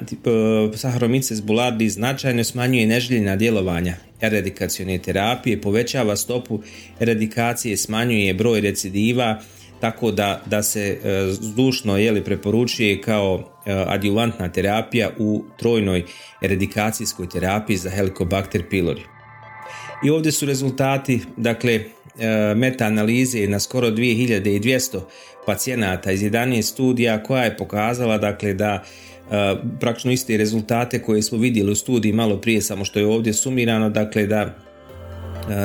Saharomyces 0.73 1.41
boulardii 1.41 1.89
značajno 1.89 2.43
smanjuje 2.43 2.87
neželjena 2.87 3.35
djelovanja 3.35 3.95
eradikacione 4.21 4.97
terapije, 4.97 5.61
povećava 5.61 6.15
stopu 6.15 6.59
eradikacije, 6.99 7.77
smanjuje 7.77 8.33
broj 8.33 8.61
recidiva, 8.61 9.39
tako 9.79 10.11
da, 10.11 10.41
da 10.45 10.63
se 10.63 10.97
e, 11.03 11.27
zdušno 11.31 11.97
jeli, 11.97 12.23
preporučuje 12.23 13.01
kao 13.01 13.39
e, 13.65 13.73
adjuvantna 13.87 14.49
terapija 14.49 15.09
u 15.17 15.43
trojnoj 15.57 16.03
eradikacijskoj 16.41 17.29
terapiji 17.29 17.77
za 17.77 17.89
Helicobacter 17.89 18.63
pylori. 18.71 19.01
I 20.05 20.09
ovdje 20.09 20.31
su 20.31 20.45
rezultati, 20.45 21.21
dakle, 21.37 21.83
meta-analize 22.55 23.47
na 23.47 23.59
skoro 23.59 23.87
2200 23.87 24.99
pacijenata 25.45 26.11
iz 26.11 26.21
11 26.21 26.61
studija 26.61 27.23
koja 27.23 27.43
je 27.43 27.57
pokazala 27.57 28.17
dakle 28.17 28.53
da 28.53 28.83
praktično 29.79 30.11
iste 30.11 30.37
rezultate 30.37 31.01
koje 31.01 31.21
smo 31.21 31.37
vidjeli 31.37 31.71
u 31.71 31.75
studiji 31.75 32.13
malo 32.13 32.37
prije 32.37 32.61
samo 32.61 32.85
što 32.85 32.99
je 32.99 33.05
ovdje 33.05 33.33
sumirano 33.33 33.89
dakle 33.89 34.27
da 34.27 34.55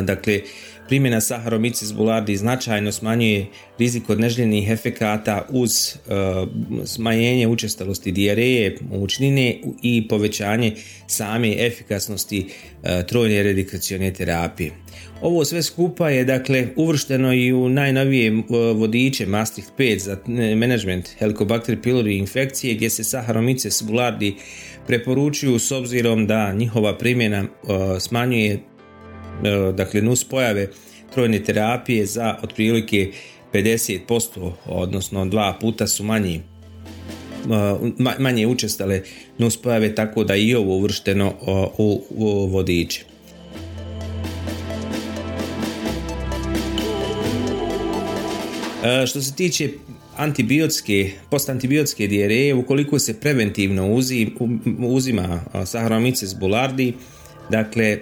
dakle 0.03 0.41
Primjena 0.89 1.21
Saharomyces 1.21 1.95
boulardii 1.95 2.37
značajno 2.37 2.93
smanjuje 2.93 3.47
rizik 3.79 4.11
od 4.11 4.21
neželjenih 4.21 4.71
efekata 4.71 5.47
uz 5.51 5.97
uh, 5.97 6.49
smanjenje 6.87 7.47
učestalosti 7.47 8.13
dijareje, 8.13 8.79
mučnine 8.91 9.57
i 9.83 10.09
povećanje 10.09 10.75
same 11.07 11.67
efikasnosti 11.67 12.47
uh, 12.47 12.89
trojne 13.07 13.43
redikacione 13.43 14.13
terapije. 14.13 14.73
Ovo 15.23 15.45
sve 15.45 15.63
skupa 15.63 16.11
je 16.11 16.25
dakle 16.25 16.69
uvršteno 16.77 17.35
i 17.35 17.53
u 17.53 17.69
najnovije 17.69 18.33
uh, 18.33 18.43
vodiče 18.77 19.27
Maastricht 19.27 19.71
5 19.79 19.99
za 19.99 20.17
management 20.57 21.09
Helicobacter 21.19 21.79
pylori 21.81 22.19
infekcije 22.19 22.75
gdje 22.75 22.91
se 22.91 23.03
Saharomyces 23.03 23.85
boulardii 23.85 24.35
preporučuju 24.87 25.59
s 25.59 25.73
obzirom 25.73 26.27
da 26.27 26.53
njihova 26.53 26.99
primjena 26.99 27.45
smanjuje 28.01 28.59
E, 28.78 28.78
dakle 29.75 30.03
nus 30.03 30.25
pojave 30.25 30.69
trojne 31.15 31.45
terapije 31.45 32.07
za 32.07 32.37
otprilike 32.43 33.13
50%, 33.53 34.53
odnosno 34.67 35.25
dva 35.25 35.59
puta 35.61 35.87
su 35.87 36.05
manji 36.05 36.35
e, 36.35 36.41
manje 38.19 38.47
učestale 38.47 39.03
nuspojave 39.39 39.95
tako 39.95 40.25
da 40.25 40.37
i 40.37 40.55
ovo 40.55 40.77
uvršteno 40.77 41.35
u, 41.79 42.03
u 42.11 42.47
vodiče. 42.47 43.05
E, 48.85 49.07
što 49.07 49.23
se 49.23 49.35
tiče 49.35 49.71
antibiotske, 50.17 51.11
postantibiotske 51.31 52.07
dijereje, 52.07 52.55
ukoliko 52.55 52.99
se 52.99 53.21
preventivno 53.21 53.93
uzim, 53.93 54.35
uzima 54.79 55.41
Saharomyces 55.55 56.39
boulardii, 56.39 56.95
Dakle, 57.51 57.87
e, 57.87 58.01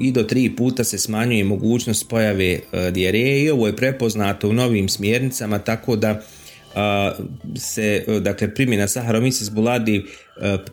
i 0.00 0.12
do 0.12 0.22
tri 0.22 0.56
puta 0.56 0.84
se 0.84 0.98
smanjuje 0.98 1.44
mogućnost 1.44 2.08
pojave 2.08 2.60
e, 2.72 2.90
dijareje 2.90 3.44
i 3.44 3.50
ovo 3.50 3.66
je 3.66 3.76
prepoznato 3.76 4.48
u 4.48 4.52
novim 4.52 4.88
smjernicama, 4.88 5.58
tako 5.58 5.96
da 5.96 6.08
e, 6.08 6.20
se 7.56 8.04
dakle 8.20 8.54
primjena 8.54 8.86
Saharomyces 8.86 9.50
boulardii 9.50 10.02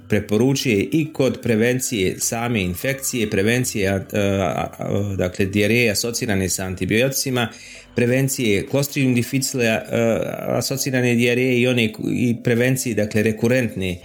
preporučuje 0.07 0.89
i 0.91 1.13
kod 1.13 1.39
prevencije 1.41 2.19
same 2.19 2.61
infekcije, 2.61 3.29
prevencije 3.29 4.05
dakle 5.17 5.45
dijareje 5.45 5.91
asocirane 5.91 6.49
sa 6.49 6.63
antibioticima, 6.63 7.47
prevencije 7.95 8.67
Clostridium 8.69 9.15
difficile 9.15 9.81
asocirane 10.47 11.15
dijareje 11.15 11.59
i 11.61 11.67
one 11.67 11.93
i 12.11 12.35
prevencije 12.43 12.95
dakle 12.95 13.23
rekurentne 13.23 13.97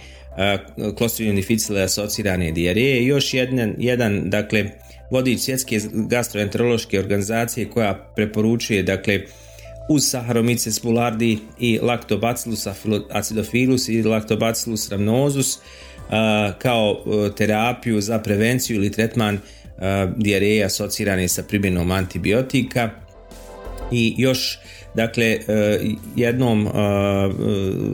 Clostridium 0.97 1.35
difficile 1.35 1.81
asocirane 1.81 2.51
dijareje 2.51 3.03
i 3.03 3.05
još 3.05 3.33
jedan, 3.33 3.75
jedan 3.77 4.29
dakle 4.29 4.65
vodič 5.11 5.39
svjetske 5.39 5.79
gastroenterološke 5.93 6.99
organizacije 6.99 7.69
koja 7.69 8.11
preporučuje 8.15 8.83
dakle 8.83 9.21
uz 9.89 10.03
Saharomyces 10.03 11.39
i 11.59 11.79
Lactobacillus 11.81 12.67
acidophilus 13.11 13.89
i 13.89 14.03
Lactobacillus 14.03 14.89
rhamnosus 14.89 15.57
kao 16.57 17.03
terapiju 17.37 18.01
za 18.01 18.19
prevenciju 18.19 18.75
ili 18.75 18.91
tretman 18.91 19.39
dijareje 20.15 20.65
asocirane 20.65 21.27
sa 21.27 21.43
primjenom 21.43 21.91
antibiotika. 21.91 22.89
I 23.91 24.15
još 24.17 24.59
dakle 24.95 25.25
e, 25.25 25.39
jednom 26.15 26.67
e, 26.67 26.71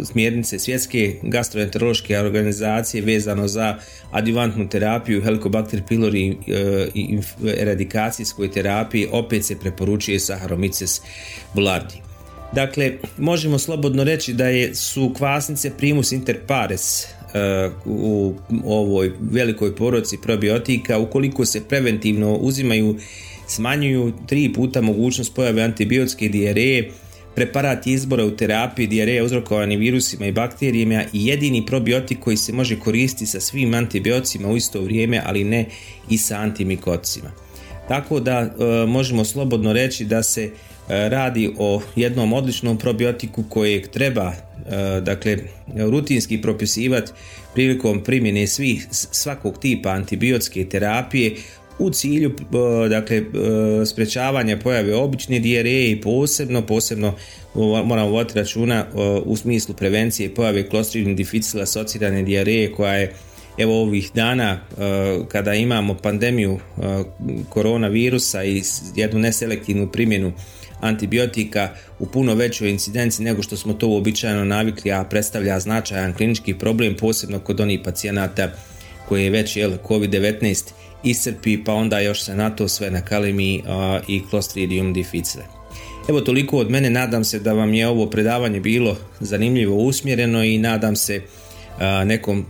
smjernice 0.05 0.59
svjetske 0.59 1.15
gastroenterološke 1.21 2.19
organizacije 2.19 3.03
vezano 3.03 3.47
za 3.47 3.77
adjuvantnu 4.11 4.69
terapiju 4.69 5.21
Helicobacter 5.21 5.81
pylori 5.89 6.35
e, 6.47 6.87
i 6.93 7.19
eradikacijskoj 7.57 8.51
terapiji 8.51 9.07
opet 9.11 9.45
se 9.45 9.59
preporučuje 9.59 10.19
Saharomyces 10.19 11.01
boulardii. 11.53 12.01
Dakle, 12.53 12.91
možemo 13.17 13.59
slobodno 13.59 14.03
reći 14.03 14.33
da 14.33 14.45
je, 14.47 14.75
su 14.75 15.13
kvasnice 15.17 15.71
primus 15.77 16.11
inter 16.11 16.37
pares 16.47 17.07
u 17.85 18.33
ovoj 18.65 19.11
velikoj 19.31 19.75
poroci 19.75 20.17
probiotika 20.17 20.97
ukoliko 20.97 21.45
se 21.45 21.67
preventivno 21.67 22.35
uzimaju 22.35 22.95
smanjuju 23.51 24.13
tri 24.27 24.53
puta 24.53 24.81
mogućnost 24.81 25.35
pojave 25.35 25.61
antibiotske 25.61 26.29
dijareje 26.29 26.91
Preparat 27.35 27.87
izbora 27.87 28.25
u 28.25 28.31
terapiji 28.31 28.87
dijareje 28.87 29.23
uzrokovani 29.23 29.77
virusima 29.77 30.25
i 30.25 30.31
bakterijama 30.31 31.03
i 31.13 31.25
jedini 31.27 31.65
probiotik 31.65 32.19
koji 32.19 32.37
se 32.37 32.53
može 32.53 32.79
koristiti 32.79 33.25
sa 33.25 33.39
svim 33.39 33.73
antibioticima 33.73 34.47
u 34.47 34.57
isto 34.57 34.81
vrijeme, 34.81 35.21
ali 35.25 35.43
ne 35.43 35.65
i 36.09 36.17
sa 36.17 36.35
antimikoticima. 36.35 37.31
Tako 37.87 38.19
da 38.19 38.39
e, 38.39 38.85
možemo 38.87 39.25
slobodno 39.25 39.73
reći 39.73 40.05
da 40.05 40.23
se 40.23 40.43
e, 40.43 40.49
radi 41.09 41.53
o 41.57 41.81
jednom 41.95 42.33
odličnom 42.33 42.77
probiotiku 42.77 43.43
kojeg 43.49 43.87
treba 43.87 44.31
e, 44.31 45.01
dakle 45.01 45.37
rutinski 45.75 46.41
propisivati 46.41 47.11
prilikom 47.53 48.03
primjene 48.03 48.47
svih 48.47 48.87
svakog 48.91 49.57
tipa 49.59 49.89
antibiotske 49.89 50.65
terapije 50.65 51.35
u 51.82 51.89
cilju 51.89 52.32
dakle 52.89 53.24
sprečavanja 53.86 54.58
pojave 54.58 54.96
obične 54.96 55.39
dijareje 55.39 55.91
i 55.91 56.02
posebno 56.02 56.62
posebno 56.62 57.15
moramo 57.86 58.10
voditi 58.10 58.39
računa 58.39 58.86
u 59.26 59.38
smislu 59.38 59.76
prevencije 59.76 60.34
pojave 60.36 60.70
klostridium 60.70 61.15
difficile 61.15 61.63
asocirane 61.63 62.24
dijareje 62.24 62.72
koja 62.72 62.94
je 62.94 63.13
evo 63.58 63.82
ovih 63.82 64.12
dana 64.13 64.60
kada 65.28 65.54
imamo 65.54 65.94
pandemiju 65.94 66.60
koronavirusa 67.50 68.44
i 68.44 68.62
jednu 68.96 69.20
neselektivnu 69.20 69.91
primjenu 69.91 70.32
antibiotika 70.82 71.70
u 72.00 72.06
puno 72.06 72.36
većoj 72.36 72.70
incidenciji 72.70 73.26
nego 73.26 73.41
što 73.41 73.58
smo 73.58 73.74
to 73.74 73.88
uobičajeno 73.88 74.46
navikli, 74.46 74.91
a 74.91 75.04
predstavlja 75.04 75.60
značajan 75.60 76.13
klinički 76.13 76.54
problem, 76.54 76.96
posebno 76.96 77.39
kod 77.39 77.60
onih 77.60 77.80
pacijenata 77.84 78.52
koji 79.08 79.24
je 79.24 79.30
već 79.30 79.58
jel, 79.58 79.72
COVID-19 79.88 80.72
iscrpi, 81.03 81.63
pa 81.63 81.73
onda 81.73 81.99
još 81.99 82.23
se 82.23 82.35
na 82.35 82.49
to 82.49 82.67
sve 82.67 82.91
nakalimi 82.91 83.63
i 84.07 84.21
Clostridium 84.29 84.93
difficile. 84.93 85.43
Evo 86.09 86.21
toliko 86.21 86.57
od 86.57 86.69
mene, 86.69 86.89
nadam 86.89 87.23
se 87.23 87.39
da 87.39 87.53
vam 87.53 87.73
je 87.73 87.87
ovo 87.87 88.05
predavanje 88.05 88.59
bilo 88.59 88.97
zanimljivo 89.19 89.77
usmjereno 89.77 90.43
i 90.43 90.57
nadam 90.57 90.95
se 90.95 91.21
nekom 92.05 92.45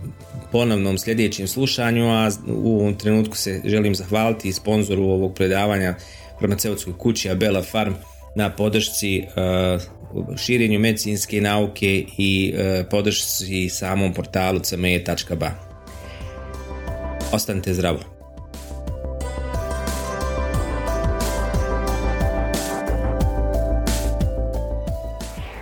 ponovnom 0.51 0.97
sljedećem 0.97 1.47
slušanju, 1.47 2.09
a 2.09 2.31
u 2.47 2.79
ovom 2.79 2.95
trenutku 2.95 3.37
se 3.37 3.61
želim 3.65 3.95
zahvaliti 3.95 4.53
sponzoru 4.53 5.03
ovog 5.03 5.35
predavanja 5.35 5.95
farmaceutskoj 6.39 6.93
kući 6.97 7.29
Abela 7.29 7.61
Farm 7.63 7.93
na 8.35 8.49
podršci 8.49 9.23
širenju 10.37 10.79
medicinske 10.79 11.41
nauke 11.41 12.05
i 12.17 12.53
podršci 12.89 13.69
samom 13.69 14.13
portalu 14.13 14.59
cme.ba. 14.59 15.51
Ostanite 17.31 17.73
zdravo. 17.73 18.10